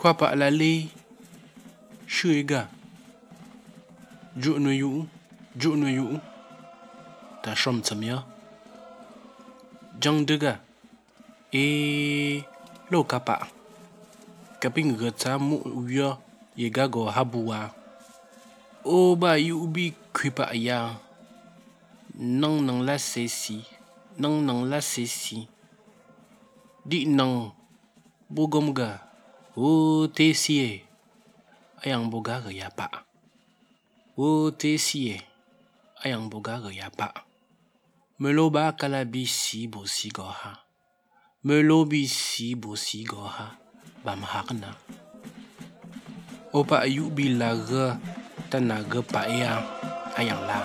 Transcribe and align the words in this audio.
Khoa 0.00 0.12
bạ 0.12 0.34
là 0.34 0.50
lê 0.50 0.82
Shui 2.08 2.42
gà 2.42 2.66
Dụ 4.42 4.58
nuôi 4.58 4.78
yũ 4.78 5.04
Dụ 5.54 5.74
nuôi 5.76 5.94
yũ 5.94 6.06
Ta 7.42 7.54
shom 7.56 7.82
tsam 7.82 8.00
ya. 8.00 8.16
Jang 10.00 10.26
de 10.26 10.36
gà 10.36 10.56
Ê 11.50 11.60
e 11.60 12.42
Lô 12.90 13.02
ka 13.02 13.18
bạ 13.26 13.38
Kà 14.60 14.68
bình 14.68 14.96
gà 15.00 15.10
ta 15.18 15.38
mu 15.38 15.58
uya 15.58 16.86
gò 16.92 17.10
hà 17.10 17.24
bù 17.24 17.50
à. 17.50 17.68
Ô 18.82 19.14
bà 19.14 19.34
yũ 19.34 19.66
bì 19.66 19.92
khuy 20.12 20.30
bạ 20.36 20.46
ya. 20.66 20.94
Nang 22.14 22.66
nang 22.66 22.80
la 22.82 22.98
se 22.98 23.28
si, 23.28 23.60
Nang 24.18 24.46
nang 24.46 24.64
la 24.64 24.80
se 24.80 25.06
si. 25.06 25.46
Di 26.84 27.04
nang 27.04 27.50
Bô 28.28 28.46
gom 28.46 28.74
gà 28.74 29.09
wote 29.60 30.32
sie 30.32 30.88
ayang 31.84 32.08
bogare 32.08 32.48
ya 32.56 32.72
ba 32.72 32.88
wote 34.16 34.80
sie 34.80 35.20
ayang 36.00 36.32
bogare 36.32 36.72
ya 36.72 36.88
ba 36.88 37.12
meloba 38.16 38.72
kalabisi 38.72 39.68
bosigoha 39.68 40.64
melobisi 41.44 42.52
bosigoha 42.56 43.56
bamharna. 44.04 44.76
Opa 46.52 46.84
ayubila 46.84 47.56
ge 47.56 47.96
tanaga 48.50 49.00
pa 49.00 49.24
ayang 49.24 49.64
ayang 50.20 50.42
la. 50.44 50.60